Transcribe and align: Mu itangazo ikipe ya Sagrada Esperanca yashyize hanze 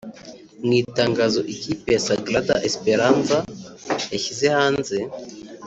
Mu 0.65 0.71
itangazo 0.83 1.39
ikipe 1.53 1.87
ya 1.93 2.01
Sagrada 2.07 2.55
Esperanca 2.67 3.37
yashyize 4.13 4.47
hanze 4.57 4.97